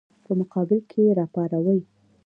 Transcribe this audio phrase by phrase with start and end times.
[0.25, 1.79] په مقابل کې یې راپاروي.